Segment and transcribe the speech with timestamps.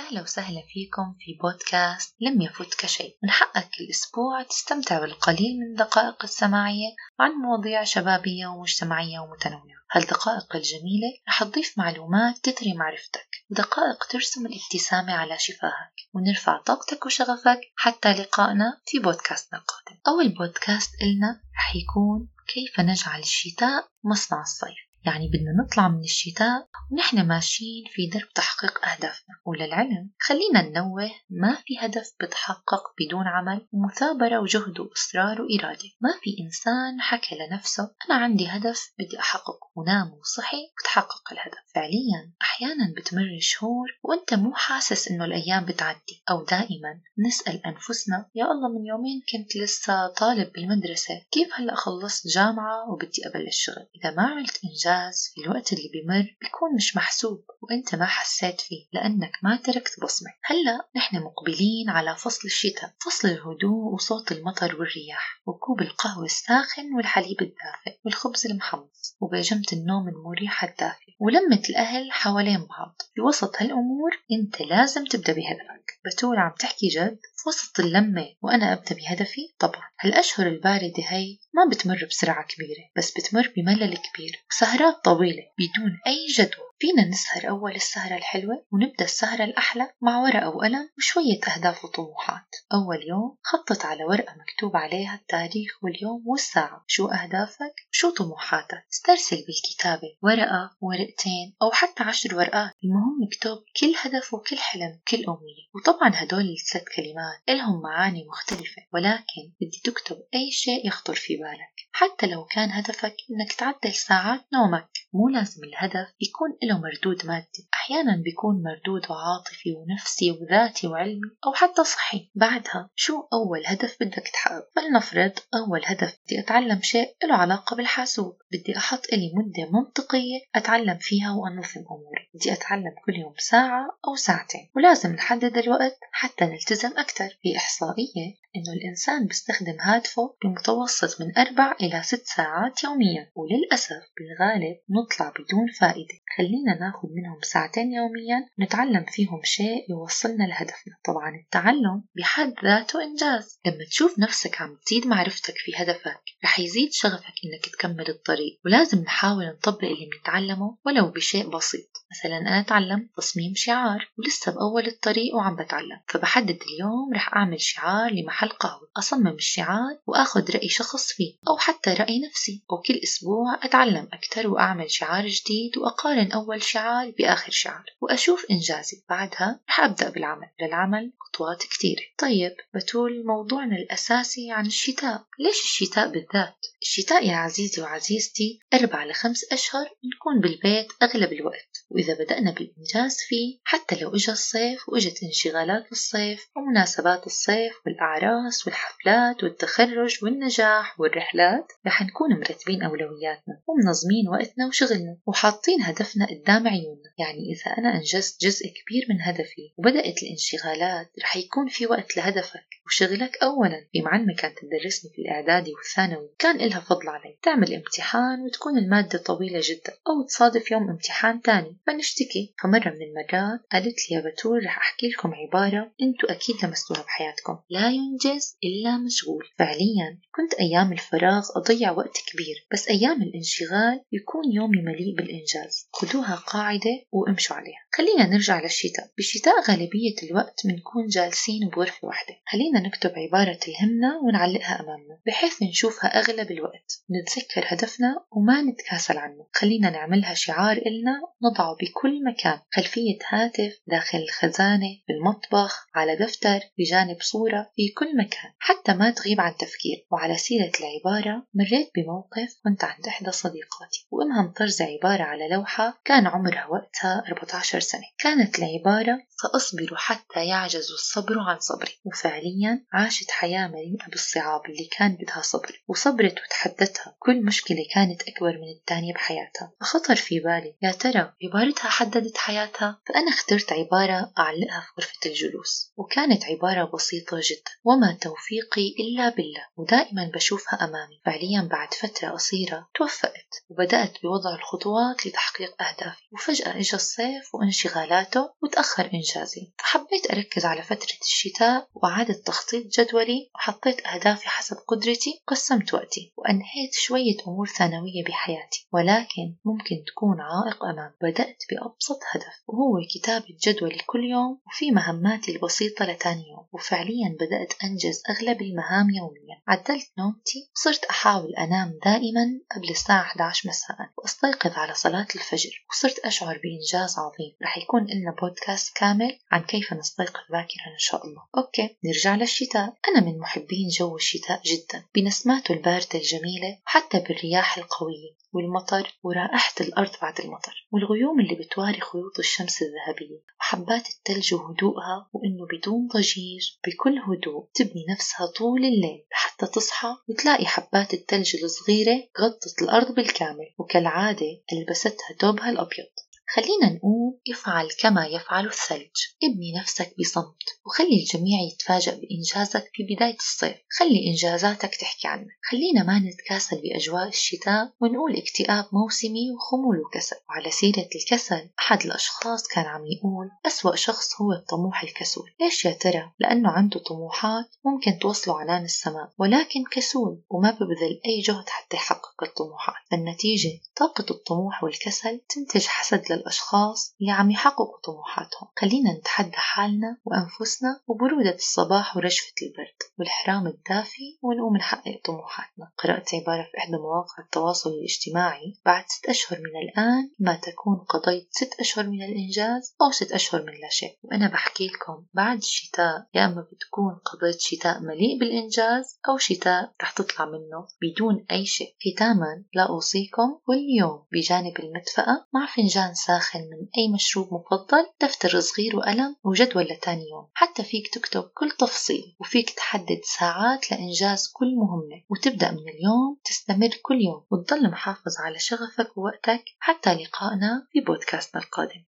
[0.00, 3.16] أهلا وسهلا فيكم في بودكاست لم يفوتك شيء.
[3.22, 9.78] من حقك كل أسبوع تستمتع بالقليل من الدقائق السماعية عن مواضيع شبابية ومجتمعية ومتنوعة.
[9.92, 13.28] هالدقائق الجميلة رح تضيف معلومات تثري معرفتك.
[13.50, 15.94] ودقائق ترسم الابتسامة على شفاهك.
[16.14, 20.00] ونرفع طاقتك وشغفك حتى لقائنا في بودكاستنا القادم.
[20.08, 24.87] أول بودكاست إلنا رح يكون كيف نجعل الشتاء مصنع الصيف.
[25.08, 29.34] يعني بدنا نطلع من الشتاء ونحن ماشيين في درب تحقيق أهدافنا.
[29.46, 35.90] وللعلم خلينا ننوه ما في هدف بتحقق بدون عمل ومثابرة وجهد وإصرار وإرادة.
[36.00, 41.67] ما في إنسان حكى لنفسه أنا عندي هدف بدي أحققه ونام وصحي وتحقق الهدف.
[41.78, 47.00] فعليا أحيانا بتمر شهور وأنت مو حاسس إنه الأيام بتعدي أو دائما.
[47.26, 53.22] نسأل أنفسنا يا الله من يومين كنت لسه طالب بالمدرسة كيف هلأ خلصت جامعة وبدي
[53.26, 58.06] أبلش شغل؟ إذا ما عملت إنجاز في الوقت اللي بمر بيكون مش محسوب وأنت ما
[58.06, 60.30] حسيت فيه لأنك ما تركت بصمة.
[60.44, 67.42] هلأ نحن مقبلين على فصل الشتاء فصل الهدوء وصوت المطر والرياح وكوب القهوة الساخن والحليب
[67.42, 71.08] الدافئ والخبز المحمص وبيجمة النوم المريحة الدافئة.
[71.20, 73.02] ولمة الأهل حوالين بعض.
[73.14, 75.98] في وسط هالأمور أنت لازم تبدأ بهدفك.
[76.06, 79.82] بتول عم تحكي جد في وسط اللمة وأنا أبدأ بهدفي؟ طبعا.
[80.00, 86.26] هالأشهر الباردة هي ما بتمر بسرعة كبيرة بس بتمر بملل كبير وسهرات طويلة بدون أي
[86.26, 92.56] جدوى فينا نسهر أول السهرة الحلوة ونبدأ السهرة الأحلى مع ورقة وقلم وشوية أهداف وطموحات.
[92.72, 96.84] أول يوم خطط على ورقة مكتوب عليها التاريخ واليوم والساعة.
[96.86, 102.72] شو أهدافك؟ شو طموحاتك؟ استرسل بالكتابة ورقة ورقتين أو حتى عشر ورقات.
[102.84, 105.64] المهم اكتب كل هدف وكل حلم كل أمنية.
[105.74, 111.88] وطبعا هدول الثلاث كلمات إلهم معاني مختلفة ولكن بدي تكتب أي شيء يخطر في بالك.
[111.92, 117.68] حتى لو كان هدفك إنك تعدل ساعات نومك مو لازم الهدف يكون له مردود مادي.
[117.74, 122.30] أحيانا بيكون مردود عاطفي ونفسي وذاتي وعلمي أو حتى صحي.
[122.34, 126.18] بعدها شو أول هدف بدك تحقق؟ فلنفرض أول هدف.
[126.24, 128.36] بدي أتعلم شيء له علاقة بالحاسوب.
[128.52, 132.28] بدي أحط إلي مدة منطقية أتعلم فيها وأنظم أموري.
[132.34, 134.70] بدي أتعلم كل يوم ساعة أو ساعتين.
[134.76, 141.76] ولازم نحدد الوقت حتى نلتزم أكثر في إحصائية إنه الإنسان بيستخدم هاتفه بمتوسط من أربع
[141.80, 146.14] إلى ست ساعات يوميا وللأسف بالغالب نطلع بدون فائدة.
[146.36, 150.94] خلينا ناخذ منهم ساعتين يوميا نتعلم فيهم شيء يوصلنا لهدفنا.
[151.04, 153.60] طبعا التعلم بحد ذاته إنجاز.
[153.66, 158.60] لما تشوف نفسك عم تزيد معرفتك في هدفك رح يزيد شغفك إنك تكمل الطريق.
[158.64, 161.88] ولازم نحاول نطبق اللي بنتعلمه ولو بشيء بسيط.
[162.10, 166.00] مثلا أنا تعلمت تصميم شعار ولسه بأول الطريق وعم بتعلم.
[166.08, 171.90] فبحدد اليوم رح أعمل شعار لمحل قهوة أصمم الشعار وأخذ رأي شخص فيه أو حتى
[171.90, 172.62] رأي نفسي.
[172.70, 177.84] وكل أسبوع أتعلم أكثر وأعمل شعار جديد وأقارن أول شعار بآخر شعار.
[178.00, 179.02] وأشوف إنجازي.
[179.08, 180.48] بعدها رح أبدأ بالعمل.
[180.62, 185.24] للعمل خطوات كثيرة طيب بتول موضوعنا الأساسي عن الشتاء.
[185.38, 191.77] ليش الشتاء بالذات؟ الشتاء يا عزيزي وعزيزتي أربع لخمس أشهر نكون بالبيت أغلب الوقت.
[191.90, 199.44] وإذا بدأنا بالإنجاز فيه حتى لو إجا الصيف وإجت انشغالات الصيف ومناسبات الصيف والأعراس والحفلات
[199.44, 207.08] والتخرج والنجاح والرحلات رح نكون مرتبين أولوياتنا ومنظمين وقتنا وشغلنا وحاطين هدفنا قدام عيوننا.
[207.18, 212.66] يعني إذا أنا أنجزت جزء كبير من هدفي وبدأت الانشغالات رح يكون في وقت لهدفك
[212.86, 213.86] وشغلك أولا.
[213.92, 217.38] في معلمة كانت تدرسني في الإعدادي والثانوي كان إلها فضل علي.
[217.42, 221.77] تعمل امتحان وتكون المادة طويلة جدا أو تصادف يوم امتحان تاني.
[221.86, 222.54] فنشتكي.
[222.62, 227.58] فمرة من المرات قالت لي يا بتول رح أحكي لكم عبارة أنتوا أكيد لمستوها بحياتكم
[227.70, 229.44] لا ينجز إلا مشغول.
[229.58, 235.88] فعليا كنت أيام الفراغ أضيع وقت كبير بس أيام الانشغال يكون يومي مليء بالإنجاز.
[235.92, 237.87] خدوها قاعدة وامشوا عليها.
[237.98, 239.10] خلينا نرجع للشتاء.
[239.16, 242.34] بالشتاء غالبية الوقت بنكون جالسين بغرفة واحدة.
[242.46, 247.04] خلينا نكتب عبارة تلهمنا ونعلقها أمامنا بحيث نشوفها أغلب الوقت.
[247.10, 249.46] نتذكر هدفنا وما نتكاسل عنه.
[249.52, 252.58] خلينا نعملها شعار إلنا نضعه بكل مكان.
[252.72, 258.52] خلفية هاتف داخل الخزانة بالمطبخ على دفتر بجانب صورة في كل مكان.
[258.58, 260.06] حتى ما تغيب عن تفكير.
[260.10, 264.06] وعلى سيرة العبارة مريت بموقف كنت عند إحدى صديقاتي.
[264.10, 267.87] وإنها مطرزة عبارة على لوحة كان عمرها وقتها 14 سنة.
[268.18, 275.16] كانت العبارة سأصبر حتى يعجز الصبر عن صبري وفعليا عاشت حياة مليئة بالصعاب اللي كان
[275.16, 277.16] بدها صبر وصبرت وتحدتها.
[277.18, 279.72] كل مشكلة كانت أكبر من الثانية بحياتها.
[279.80, 285.92] فخطر في بالي يا ترى عبارتها حددت حياتها؟ فأنا اخترت عبارة أعلقها في غرفة الجلوس
[285.96, 287.70] وكانت عبارة بسيطة جدا.
[287.84, 291.20] وما توفيقي إلا بالله ودائما بشوفها أمامي.
[291.26, 296.28] فعليا بعد فترة قصيرة توفقت وبدأت بوضع الخطوات لتحقيق أهدافي.
[296.32, 299.72] وفجأة إجا الصيف وانشغالاته وتأخر إنجازي.
[299.78, 306.94] فحبيت أركز على فترة الشتاء وأعادة تخطيط جدولي وحطيت أهدافي حسب قدرتي وقسمت وقتي وأنهيت
[306.94, 311.14] شوية أمور ثانوية بحياتي ولكن ممكن تكون عائق أمام.
[311.22, 312.54] بدأت بأبسط هدف.
[312.68, 316.66] وهو كتابة جدولي كل يوم وفي مهماتي البسيطة لتاني يوم.
[316.72, 319.62] وفعليا بدأت أنجز أغلب المهام يوميا.
[319.68, 326.18] عدلت نومتي وصرت أحاول أنام دائما قبل الساعة 11 مساء وأستيقظ على صلاة الفجر وصرت
[326.18, 327.56] أشعر بإنجاز عظيم.
[327.62, 331.42] رح يكون لنا بودكاست كامل عن كيف نستيقظ باكرا إن شاء الله.
[331.56, 332.94] okay نرجع للشتاء.
[333.08, 335.04] أنا من محبين جو الشتاء جدا.
[335.14, 340.86] بنسماته الباردة الجميلة وحتى بالرياح القوية والمطر ورائحة الأرض بعد المطر.
[340.92, 343.40] والغيوم اللي بتواري خيوط الشمس الذهبية.
[343.60, 349.26] وحبات التلج وهدوءها وإنه بدون ضجيج بكل هدوء تبني نفسها طول الليل.
[349.32, 356.10] لحتى تصحى وتلاقي حبات التلج الصغيرة غطت الأرض بالكامل وكالعادة ألبستها ثوبها الأبيض.
[356.54, 359.16] خلينا نقول افعل كما يفعل الثلج.
[359.44, 363.76] ابني نفسك بصمت وخلي الجميع يتفاجأ بإنجازك في بداية الصيف.
[363.98, 365.46] خلي إنجازاتك تحكي عنك.
[365.70, 370.36] خلينا ما نتكاسل بأجواء الشتاء ونقول اكتئاب موسمي وخمول وكسل.
[370.48, 375.50] وعلى سيرة الكسل أحد الأشخاص كان عم يقول أسوأ شخص هو الطموح الكسول.
[375.60, 381.40] ليش يا ترى؟ لأنه عنده طموحات ممكن توصله عنان السماء ولكن كسول وما ببذل أي
[381.40, 382.27] جهد حتى يحقق.
[382.46, 388.68] الطموحات فالنتيجة طاقة الطموح والكسل تنتج حسد للأشخاص اللي عم يحققوا طموحاتهم.
[388.78, 395.90] خلينا نتحدى حالنا وأنفسنا وبرودة الصباح ورجفة البرد والحرام الدافي ونقوم نحقق طموحاتنا.
[395.98, 401.48] قرأت عبارة في إحدى مواقع التواصل الاجتماعي بعد ست أشهر من الآن ما تكون قضيت
[401.50, 404.18] ست أشهر من الإنجاز أو ست أشهر من لا شيء.
[404.22, 410.10] وأنا بحكي لكم بعد الشتاء يا أما بتكون قضيت شتاء مليء بالإنجاز أو شتاء رح
[410.10, 411.96] تطلع منه بدون أي شيء.
[412.28, 418.60] ختاما لا أوصيكم كل يوم بجانب المدفأة مع فنجان ساخن من أي مشروب مفضل دفتر
[418.60, 420.48] صغير وقلم وجدول لتاني يوم.
[420.54, 425.22] حتى فيك تكتب كل تفصيل وفيك تحدد ساعات لإنجاز كل مهمة.
[425.28, 429.64] وتبدأ من اليوم تستمر كل يوم وتضل محافظ على شغفك ووقتك.
[429.78, 432.04] حتى لقائنا في بودكاستنا القادم.